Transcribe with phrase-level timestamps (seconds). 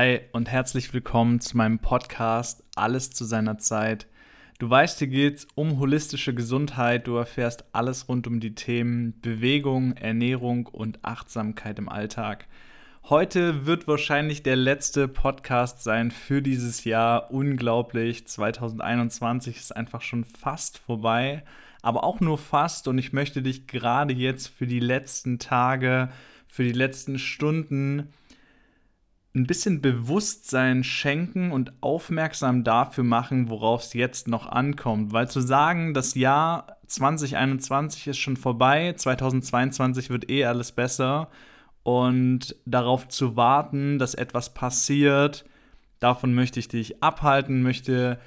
[0.00, 4.06] Hi und herzlich willkommen zu meinem Podcast Alles zu seiner Zeit.
[4.58, 7.06] Du weißt, hier geht es um holistische Gesundheit.
[7.06, 12.46] Du erfährst alles rund um die Themen Bewegung, Ernährung und Achtsamkeit im Alltag.
[13.10, 17.30] Heute wird wahrscheinlich der letzte Podcast sein für dieses Jahr.
[17.30, 18.26] Unglaublich.
[18.26, 21.44] 2021 ist einfach schon fast vorbei,
[21.82, 22.88] aber auch nur fast.
[22.88, 26.08] Und ich möchte dich gerade jetzt für die letzten Tage,
[26.48, 28.08] für die letzten Stunden
[29.34, 35.12] ein bisschen Bewusstsein schenken und aufmerksam dafür machen, worauf es jetzt noch ankommt.
[35.12, 41.28] Weil zu sagen, das Jahr 2021 ist schon vorbei, 2022 wird eh alles besser
[41.84, 45.44] und darauf zu warten, dass etwas passiert,
[46.00, 48.18] davon möchte ich dich abhalten, möchte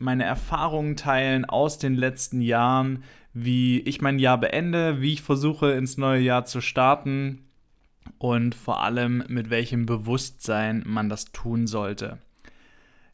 [0.00, 5.70] meine Erfahrungen teilen aus den letzten Jahren, wie ich mein Jahr beende, wie ich versuche
[5.72, 7.44] ins neue Jahr zu starten
[8.22, 12.18] und vor allem mit welchem Bewusstsein man das tun sollte.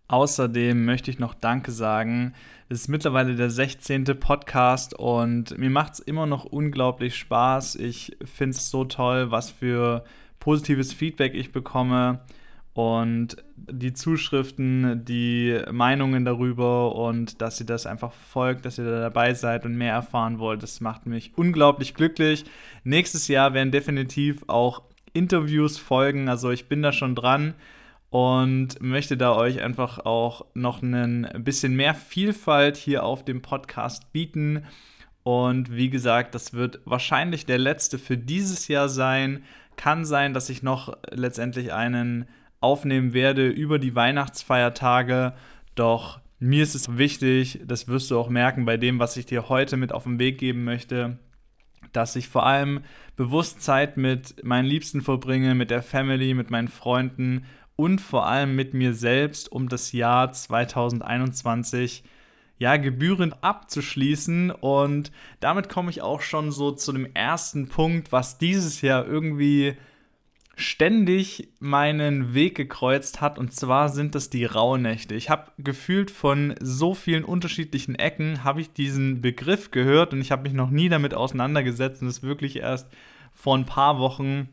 [0.06, 2.34] Außerdem möchte ich noch Danke sagen.
[2.68, 4.04] Es ist mittlerweile der 16.
[4.20, 7.76] Podcast und mir macht es immer noch unglaublich Spaß.
[7.76, 10.04] Ich finde es so toll, was für
[10.40, 12.20] positives Feedback ich bekomme
[12.74, 19.00] und die Zuschriften, die Meinungen darüber und dass ihr das einfach folgt, dass ihr da
[19.00, 22.44] dabei seid und mehr erfahren wollt, das macht mich unglaublich glücklich.
[22.84, 27.54] Nächstes Jahr werden definitiv auch Interviews folgen, also ich bin da schon dran
[28.10, 34.12] und möchte da euch einfach auch noch ein bisschen mehr Vielfalt hier auf dem Podcast
[34.12, 34.64] bieten.
[35.22, 39.44] Und wie gesagt, das wird wahrscheinlich der letzte für dieses Jahr sein.
[39.76, 42.26] Kann sein, dass ich noch letztendlich einen
[42.60, 45.34] aufnehmen werde über die Weihnachtsfeiertage.
[45.74, 49.48] Doch mir ist es wichtig, das wirst du auch merken bei dem, was ich dir
[49.48, 51.18] heute mit auf den Weg geben möchte,
[51.93, 52.81] dass ich vor allem
[53.16, 57.44] bewusst Zeit mit meinen Liebsten verbringe, mit der Family, mit meinen Freunden
[57.76, 62.03] und vor allem mit mir selbst, um das Jahr 2021
[62.59, 64.50] ja gebührend abzuschließen.
[64.50, 69.77] Und damit komme ich auch schon so zu dem ersten Punkt, was dieses Jahr irgendwie
[70.58, 73.38] ständig meinen Weg gekreuzt hat.
[73.38, 75.14] Und zwar sind das die Rauhnächte.
[75.14, 80.32] Ich habe gefühlt von so vielen unterschiedlichen Ecken, habe ich diesen Begriff gehört und ich
[80.32, 82.88] habe mich noch nie damit auseinandergesetzt und es wirklich erst
[83.32, 84.48] vor ein paar Wochen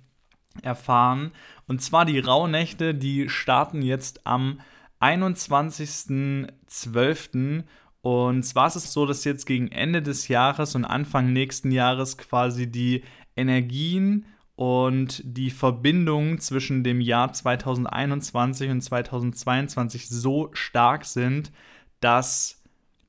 [0.61, 1.31] erfahren.
[1.67, 4.61] Und zwar die Rauhnächte, die starten jetzt am
[5.01, 7.63] 21.12.
[8.01, 12.19] Und zwar ist es so, dass jetzt gegen Ende des Jahres und Anfang nächsten Jahres
[12.19, 13.03] quasi die
[13.35, 21.51] Energien und die Verbindungen zwischen dem Jahr 2021 und 2022 so stark sind,
[21.99, 22.61] dass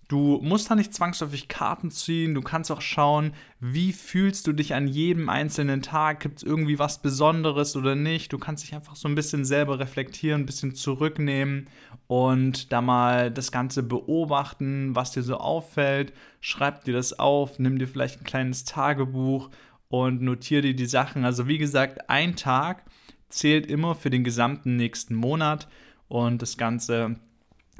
[0.08, 4.74] Du musst da nicht zwangsläufig Karten ziehen, du kannst auch schauen, wie fühlst du dich
[4.74, 8.32] an jedem einzelnen Tag, gibt es irgendwie was Besonderes oder nicht.
[8.32, 11.70] Du kannst dich einfach so ein bisschen selber reflektieren, ein bisschen zurücknehmen
[12.06, 16.12] und da mal das Ganze beobachten, was dir so auffällt.
[16.40, 19.48] Schreib dir das auf, nimm dir vielleicht ein kleines Tagebuch
[19.88, 21.24] und notiere dir die Sachen.
[21.24, 22.84] Also wie gesagt, ein Tag
[23.30, 25.66] zählt immer für den gesamten nächsten Monat
[26.08, 27.16] und das Ganze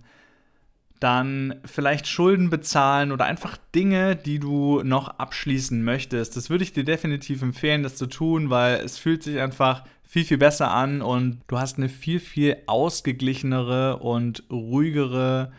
[0.99, 6.35] Dann vielleicht Schulden bezahlen oder einfach Dinge, die du noch abschließen möchtest.
[6.35, 10.25] Das würde ich dir definitiv empfehlen, das zu tun, weil es fühlt sich einfach viel,
[10.25, 15.51] viel besser an und du hast eine viel, viel ausgeglichenere und ruhigere,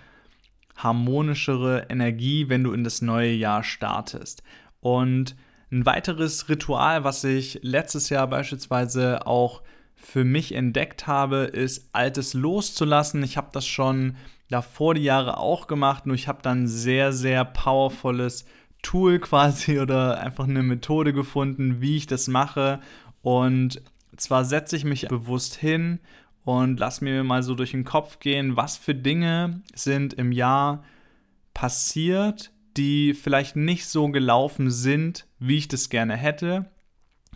[0.76, 4.42] harmonischere Energie, wenn du in das neue Jahr startest.
[4.80, 5.36] Und
[5.70, 9.62] ein weiteres Ritual, was ich letztes Jahr beispielsweise auch
[10.00, 13.22] für mich entdeckt habe, ist Altes loszulassen.
[13.22, 14.16] Ich habe das schon
[14.48, 18.46] davor die Jahre auch gemacht, nur ich habe dann sehr, sehr powervolles
[18.82, 22.80] Tool quasi oder einfach eine Methode gefunden, wie ich das mache.
[23.22, 23.82] Und
[24.16, 26.00] zwar setze ich mich bewusst hin
[26.44, 30.82] und lass mir mal so durch den Kopf gehen, was für Dinge sind im Jahr
[31.54, 36.70] passiert, die vielleicht nicht so gelaufen sind, wie ich das gerne hätte.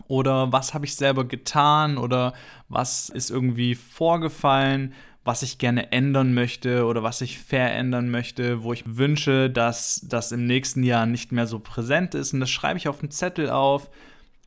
[0.07, 2.35] Oder was habe ich selber getan oder
[2.69, 4.93] was ist irgendwie vorgefallen,
[5.25, 10.33] was ich gerne ändern möchte oder was ich verändern möchte, wo ich wünsche, dass das
[10.33, 12.35] im nächsten Jahr nicht mehr so präsent ist.
[12.35, 13.89] Und das schreibe ich auf einen Zettel auf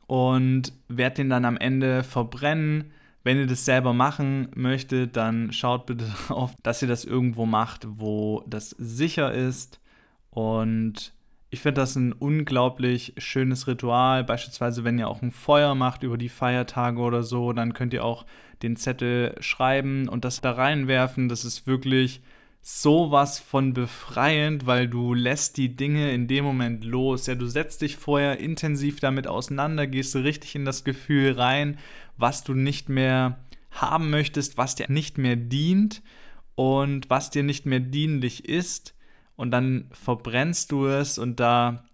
[0.06, 2.92] und werde den dann am Ende verbrennen.
[3.24, 7.86] Wenn ihr das selber machen möchtet, dann schaut bitte darauf, dass ihr das irgendwo macht,
[7.88, 9.80] wo das sicher ist
[10.30, 11.12] und
[11.50, 14.22] ich finde das ein unglaublich schönes Ritual.
[14.22, 18.04] Beispielsweise, wenn ihr auch ein Feuer macht über die Feiertage oder so, dann könnt ihr
[18.04, 18.26] auch
[18.62, 21.28] den Zettel schreiben und das da reinwerfen.
[21.28, 22.20] Das ist wirklich
[22.60, 27.26] sowas von befreiend, weil du lässt die Dinge in dem Moment los.
[27.26, 31.78] Ja, du setzt dich vorher intensiv damit auseinander, gehst richtig in das Gefühl rein,
[32.18, 33.38] was du nicht mehr
[33.70, 36.02] haben möchtest, was dir nicht mehr dient
[36.56, 38.94] und was dir nicht mehr dienlich ist
[39.38, 41.84] und dann verbrennst du es und da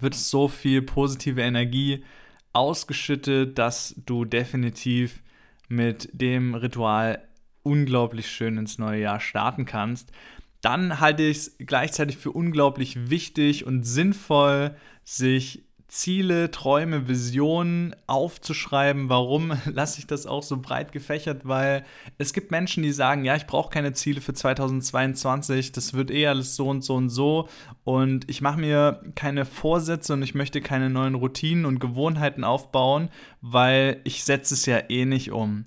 [0.00, 2.04] wird so viel positive Energie
[2.52, 5.22] ausgeschüttet, dass du definitiv
[5.68, 7.26] mit dem Ritual
[7.62, 10.12] unglaublich schön ins neue Jahr starten kannst.
[10.60, 15.63] Dann halte ich es gleichzeitig für unglaublich wichtig und sinnvoll, sich
[15.94, 19.08] Ziele, Träume, Visionen aufzuschreiben.
[19.08, 21.42] Warum lasse ich das auch so breit gefächert?
[21.46, 21.84] Weil
[22.18, 26.26] es gibt Menschen, die sagen, ja, ich brauche keine Ziele für 2022, das wird eh
[26.26, 27.48] alles so und so und so
[27.84, 33.08] und ich mache mir keine Vorsätze und ich möchte keine neuen Routinen und Gewohnheiten aufbauen,
[33.40, 35.64] weil ich setze es ja eh nicht um.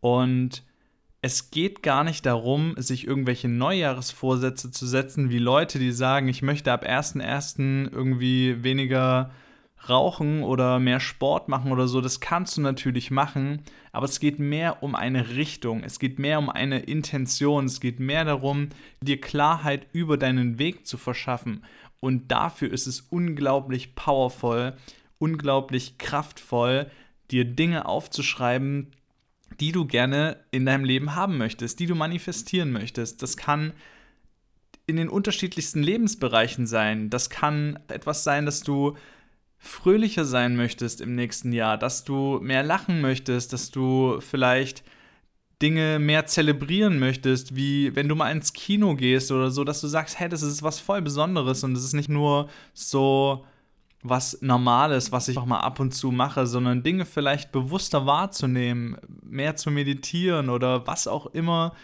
[0.00, 0.62] Und
[1.20, 6.40] es geht gar nicht darum, sich irgendwelche Neujahresvorsätze zu setzen, wie Leute, die sagen, ich
[6.40, 7.90] möchte ab 1.1.
[7.92, 9.32] irgendwie weniger
[9.88, 13.62] rauchen oder mehr Sport machen oder so, das kannst du natürlich machen,
[13.92, 18.00] aber es geht mehr um eine Richtung, es geht mehr um eine Intention, es geht
[18.00, 18.68] mehr darum,
[19.00, 21.64] dir Klarheit über deinen Weg zu verschaffen.
[22.00, 24.74] Und dafür ist es unglaublich powerful,
[25.18, 26.90] unglaublich kraftvoll,
[27.30, 28.92] dir Dinge aufzuschreiben,
[29.60, 33.22] die du gerne in deinem Leben haben möchtest, die du manifestieren möchtest.
[33.22, 33.72] Das kann
[34.86, 37.10] in den unterschiedlichsten Lebensbereichen sein.
[37.10, 38.96] Das kann etwas sein, dass du
[39.58, 44.84] fröhlicher sein möchtest im nächsten Jahr, dass du mehr lachen möchtest, dass du vielleicht
[45.62, 49.86] Dinge mehr zelebrieren möchtest, wie wenn du mal ins Kino gehst oder so, dass du
[49.86, 53.44] sagst, hey, das ist was voll Besonderes und es ist nicht nur so
[54.02, 58.98] was Normales, was ich auch mal ab und zu mache, sondern Dinge vielleicht bewusster wahrzunehmen,
[59.22, 61.74] mehr zu meditieren oder was auch immer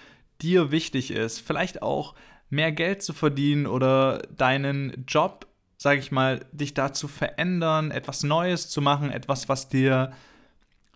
[0.43, 1.41] dir wichtig ist.
[1.41, 2.15] Vielleicht auch
[2.51, 5.47] mehr Geld zu verdienen oder deinen Job
[5.83, 10.13] sage ich mal, dich da zu verändern, etwas Neues zu machen, etwas, was dir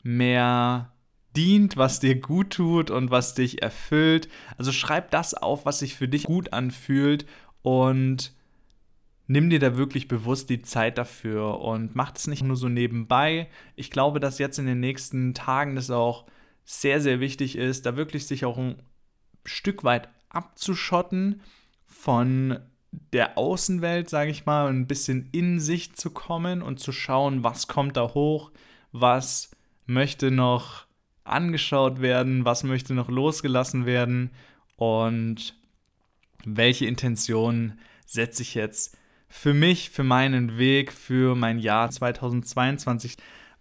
[0.03, 0.93] mehr
[1.37, 4.29] dient, was dir gut tut und was dich erfüllt.
[4.57, 7.27] Also schreib das auf, was sich für dich gut anfühlt
[7.63, 8.33] und
[9.27, 13.49] nimm dir da wirklich bewusst die Zeit dafür und mach das nicht nur so nebenbei.
[13.75, 16.27] Ich glaube, dass jetzt in den nächsten Tagen das auch
[16.65, 18.77] sehr, sehr wichtig ist, da wirklich sich auch ein
[19.45, 21.43] Stück weit abzuschotten
[21.87, 27.45] von der Außenwelt, sage ich mal, ein bisschen in sich zu kommen und zu schauen,
[27.45, 28.51] was kommt da hoch,
[28.93, 29.51] was
[29.87, 30.87] möchte noch
[31.25, 34.31] angeschaut werden, was möchte noch losgelassen werden
[34.77, 35.55] und
[36.45, 38.97] welche Intentionen setze ich jetzt
[39.29, 43.17] für mich, für meinen Weg, für mein Jahr 2022.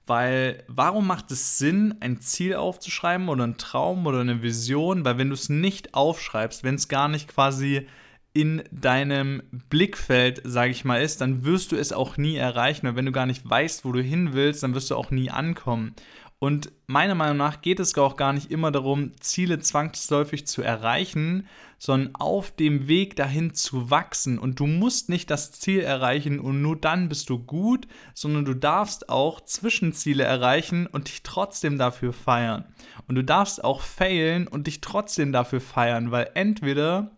[0.08, 5.04] Weil warum macht es Sinn, ein Ziel aufzuschreiben oder einen Traum oder eine Vision?
[5.04, 7.88] Weil wenn du es nicht aufschreibst, wenn es gar nicht quasi
[8.36, 12.86] in deinem Blickfeld, sage ich mal, ist, dann wirst du es auch nie erreichen.
[12.86, 15.32] Weil wenn du gar nicht weißt, wo du hin willst, dann wirst du auch nie
[15.32, 15.96] ankommen.
[16.38, 21.48] Und meiner Meinung nach geht es auch gar nicht immer darum, Ziele zwangsläufig zu erreichen,
[21.80, 24.38] sondern auf dem Weg dahin zu wachsen.
[24.38, 28.54] Und du musst nicht das Ziel erreichen und nur dann bist du gut, sondern du
[28.54, 32.66] darfst auch Zwischenziele erreichen und dich trotzdem dafür feiern.
[33.08, 37.12] Und du darfst auch failen und dich trotzdem dafür feiern, weil entweder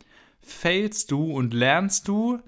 [0.47, 2.39] failst du und lernst du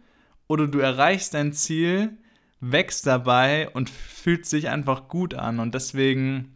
[0.48, 2.18] oder du erreichst dein Ziel,
[2.60, 5.60] wächst dabei und fühlt sich einfach gut an.
[5.60, 6.56] Und deswegen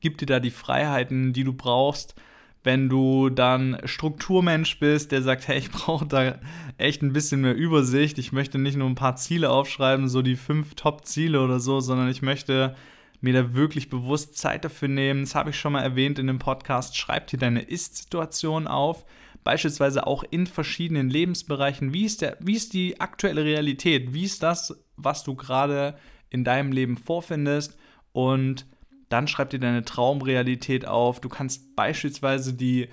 [0.00, 2.14] gibt dir da die Freiheiten, die du brauchst,
[2.62, 6.38] wenn du dann Strukturmensch bist, der sagt, hey, ich brauche da
[6.78, 8.18] echt ein bisschen mehr Übersicht.
[8.18, 12.08] Ich möchte nicht nur ein paar Ziele aufschreiben, so die fünf Top-Ziele oder so, sondern
[12.08, 12.74] ich möchte
[13.20, 15.22] mir da wirklich bewusst Zeit dafür nehmen.
[15.22, 16.96] Das habe ich schon mal erwähnt in dem Podcast.
[16.96, 19.04] Schreib dir deine Ist-Situation auf,
[19.44, 21.92] beispielsweise auch in verschiedenen Lebensbereichen.
[21.92, 24.14] Wie ist, der, wie ist die aktuelle Realität?
[24.14, 25.96] Wie ist das, was du gerade
[26.30, 27.76] in deinem Leben vorfindest?
[28.12, 28.66] Und
[29.10, 31.20] dann schreib dir deine Traumrealität auf.
[31.20, 32.88] Du kannst beispielsweise die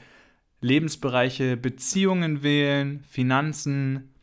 [0.59, 4.13] Lebensbereiche Beziehungen wählen, Finanzen,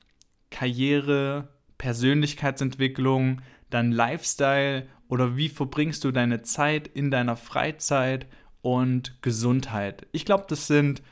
[0.51, 8.27] Karriere, Persönlichkeitsentwicklung, dann Lifestyle oder wie verbringst du deine Zeit in deiner Freizeit
[8.61, 10.07] und Gesundheit.
[10.13, 11.03] Ich glaube, das sind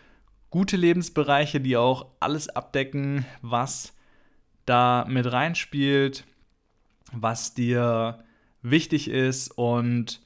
[0.57, 3.95] gute Lebensbereiche, die auch alles abdecken, was
[4.65, 6.25] da mit reinspielt,
[7.13, 8.25] was dir
[8.63, 9.51] wichtig ist.
[9.51, 10.23] Und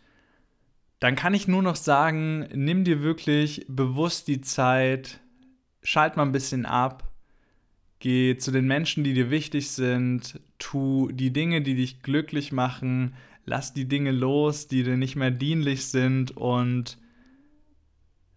[1.00, 5.18] dann kann ich nur noch sagen, nimm dir wirklich bewusst die Zeit,
[5.82, 7.10] schalt mal ein bisschen ab,
[7.98, 13.16] geh zu den Menschen, die dir wichtig sind, tu die Dinge, die dich glücklich machen,
[13.46, 16.99] lass die Dinge los, die dir nicht mehr dienlich sind und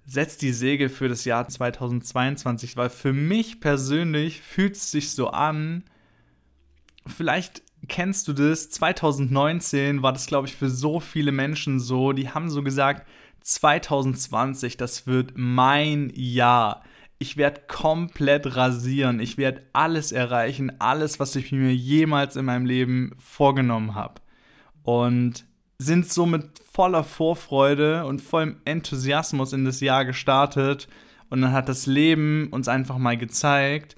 [0.05, 5.29] setz die Segel für das Jahr 2022, weil für mich persönlich fühlt es sich so
[5.29, 5.83] an,
[7.07, 8.69] vielleicht kennst du das?
[8.69, 12.13] 2019 war das, glaube ich, für so viele Menschen so.
[12.13, 13.07] Die haben so gesagt,
[13.41, 16.83] 2020, das wird mein Jahr.
[17.19, 19.19] Ich werde komplett rasieren.
[19.19, 20.79] Ich werde alles erreichen.
[20.79, 24.21] Alles, was ich mir jemals in meinem Leben vorgenommen habe.
[24.83, 25.45] Und
[25.85, 30.87] sind somit voller Vorfreude und vollem Enthusiasmus in das Jahr gestartet.
[31.29, 33.95] Und dann hat das Leben uns einfach mal gezeigt,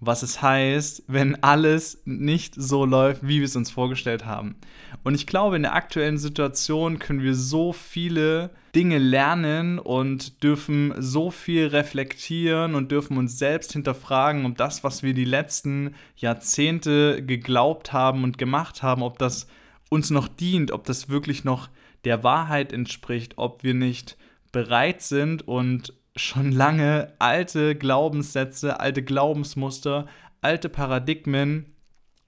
[0.00, 4.56] was es heißt, wenn alles nicht so läuft, wie wir es uns vorgestellt haben.
[5.04, 10.94] Und ich glaube, in der aktuellen Situation können wir so viele Dinge lernen und dürfen
[10.98, 17.22] so viel reflektieren und dürfen uns selbst hinterfragen, ob das, was wir die letzten Jahrzehnte
[17.22, 19.48] geglaubt haben und gemacht haben, ob das
[19.90, 21.68] uns noch dient, ob das wirklich noch
[22.04, 24.16] der Wahrheit entspricht, ob wir nicht
[24.52, 30.06] bereit sind und schon lange alte Glaubenssätze, alte Glaubensmuster,
[30.40, 31.66] alte Paradigmen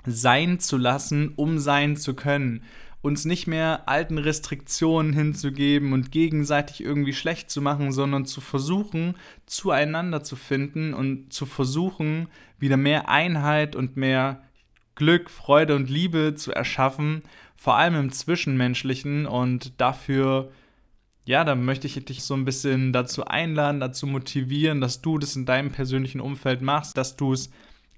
[0.05, 2.65] sein zu lassen, um sein zu können.
[3.01, 9.17] Uns nicht mehr alten Restriktionen hinzugeben und gegenseitig irgendwie schlecht zu machen, sondern zu versuchen,
[9.47, 12.29] zueinander zu finden und zu versuchen,
[12.59, 14.43] wieder mehr Einheit und mehr
[14.95, 17.23] Glück, Freude und Liebe zu erschaffen,
[17.63, 20.51] vor allem im Zwischenmenschlichen und dafür
[21.25, 25.37] ja, da möchte ich dich so ein bisschen dazu einladen, dazu motivieren, dass du das
[25.37, 27.53] in deinem persönlichen Umfeld machst, dass du es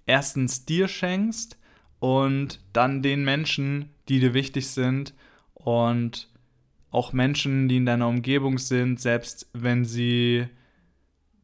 [0.04, 1.58] erstens dir schenkst
[1.98, 5.14] und dann den Menschen, die dir wichtig sind
[5.54, 6.28] und
[6.90, 10.44] auch Menschen, die in deiner Umgebung sind, selbst wenn sie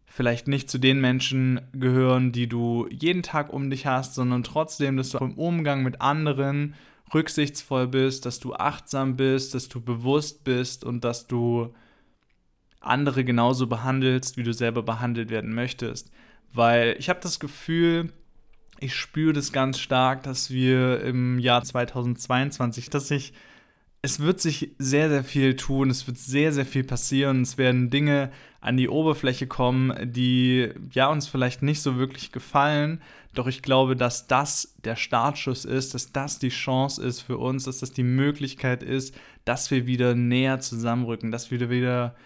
[0.04, 4.98] vielleicht nicht zu den Menschen gehören, die du jeden Tag um dich hast, sondern trotzdem,
[4.98, 6.74] dass du im Umgang mit anderen
[7.12, 11.74] rücksichtsvoll bist, dass du achtsam bist, dass du bewusst bist und dass du
[12.80, 16.10] andere genauso behandelst, wie du selber behandelt werden möchtest.
[16.52, 18.12] Weil ich habe das Gefühl,
[18.80, 23.32] ich spüre das ganz stark, dass wir im Jahr 2022, dass sich
[24.02, 27.90] es wird sich sehr, sehr viel tun, es wird sehr, sehr viel passieren, es werden
[27.90, 28.30] Dinge
[28.60, 33.02] an die Oberfläche kommen, die ja uns vielleicht nicht so wirklich gefallen,
[33.34, 37.64] doch ich glaube, dass das der Startschuss ist, dass das die Chance ist für uns,
[37.64, 39.14] dass das die Möglichkeit ist,
[39.44, 42.16] dass wir wieder näher zusammenrücken, dass wir wieder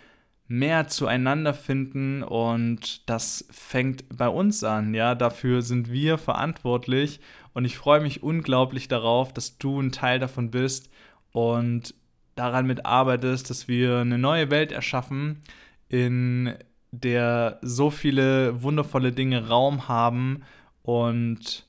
[0.47, 2.23] mehr zueinander finden.
[2.23, 7.21] Und das fängt bei uns an, ja, dafür sind wir verantwortlich.
[7.53, 10.91] Und ich freue mich unglaublich darauf, dass du ein Teil davon bist
[11.35, 11.95] und
[12.37, 15.43] daran mitarbeitest, dass wir eine neue Welt erschaffen,
[15.89, 16.55] in
[16.93, 20.45] der so viele wundervolle Dinge Raum haben.
[20.83, 21.67] Und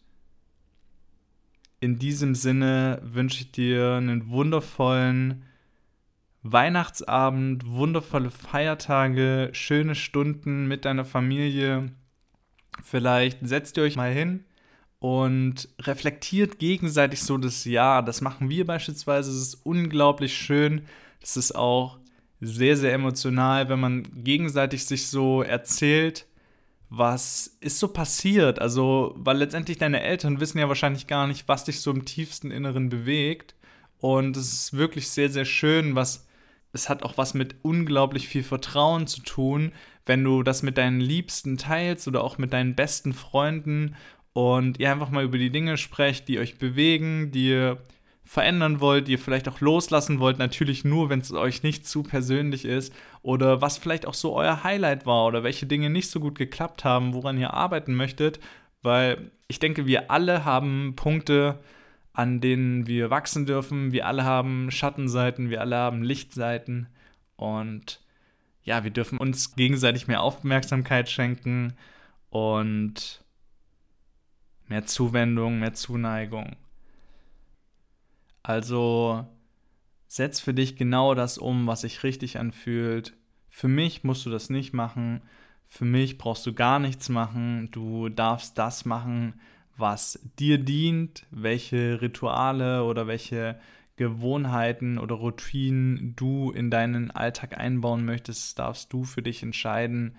[1.80, 5.44] in diesem Sinne wünsche ich dir einen wundervollen
[6.44, 11.92] Weihnachtsabend, wundervolle Feiertage, schöne Stunden mit deiner Familie.
[12.84, 14.46] Vielleicht setzt ihr euch mal hin
[15.00, 18.04] und reflektiert gegenseitig so das Jahr.
[18.04, 19.32] Das machen wir beispielsweise.
[19.32, 20.86] Es ist unglaublich schön.
[21.22, 21.98] Das ist auch
[22.42, 26.26] sehr, sehr emotional, wenn man gegenseitig sich so erzählt,
[26.90, 28.60] was ist so passiert.
[28.60, 32.52] Also, weil letztendlich deine Eltern wissen ja wahrscheinlich gar nicht, was dich so im tiefsten
[32.52, 33.56] Inneren bewegt.
[34.00, 36.26] Und es ist wirklich sehr, sehr schön, was
[36.76, 39.72] es hat auch was mit unglaublich viel Vertrauen zu tun,
[40.06, 43.96] wenn du das mit deinen Liebsten teilst oder auch mit deinen besten Freunden
[44.36, 47.78] und ihr einfach mal über die Dinge sprecht, die euch bewegen, die ihr
[48.26, 52.04] verändern wollt, die ihr vielleicht auch loslassen wollt, natürlich nur, wenn es euch nicht zu
[52.04, 56.20] persönlich ist oder was vielleicht auch so euer Highlight war oder welche Dinge nicht so
[56.20, 58.42] gut geklappt haben, woran ihr arbeiten möchtet,
[58.82, 61.60] weil ich denke, wir alle haben Punkte,
[62.12, 63.94] an denen wir wachsen dürfen.
[63.94, 66.88] Wir alle haben Schattenseiten, wir alle haben Lichtseiten
[67.38, 68.02] und
[68.64, 71.72] ja, wir dürfen uns gegenseitig mehr Aufmerksamkeit schenken
[72.30, 73.24] und
[74.68, 76.56] mehr Zuwendung, mehr Zuneigung.
[78.44, 79.26] Also
[80.08, 83.14] setz für dich genau das um, was sich richtig anfühlt.
[83.50, 85.22] Für mich musst du das nicht machen.
[85.66, 87.70] Für mich brauchst du gar nichts machen.
[87.72, 89.40] Du darfst das machen,
[89.78, 93.60] was dir dient, welche Rituale oder welche
[93.98, 100.18] Gewohnheiten oder Routinen du in deinen Alltag einbauen möchtest, darfst du für dich entscheiden.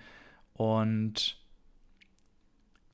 [0.53, 1.37] Und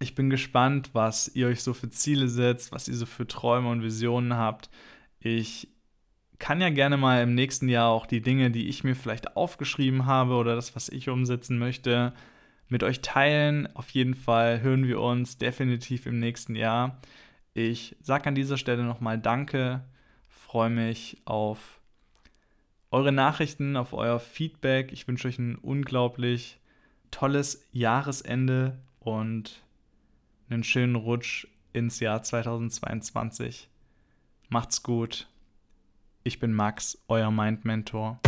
[0.03, 3.69] ich bin gespannt, was ihr euch so für Ziele setzt, was ihr so für Träume
[3.69, 4.69] und Visionen habt.
[5.19, 5.69] Ich
[6.38, 10.06] kann ja gerne mal im nächsten Jahr auch die Dinge, die ich mir vielleicht aufgeschrieben
[10.06, 12.13] habe oder das, was ich umsetzen möchte,
[12.67, 13.73] mit euch teilen.
[13.75, 17.01] Auf jeden Fall hören wir uns definitiv im nächsten Jahr.
[17.54, 19.86] Ich sage an dieser Stelle nochmal Danke,
[20.27, 21.80] freue mich auf
[22.91, 24.91] eure Nachrichten, auf euer Feedback.
[24.91, 26.60] Ich wünsche euch ein unglaublich
[27.10, 29.63] tolles Jahresende und
[30.53, 33.69] einen schönen Rutsch ins Jahr 2022.
[34.49, 35.27] Macht's gut.
[36.23, 38.19] Ich bin Max, euer Mind Mentor.